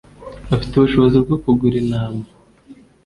afite 0.55 0.73
ubushobozi 0.75 1.17
bwo 1.25 1.35
kugura 1.43 1.75
intama. 1.83 2.23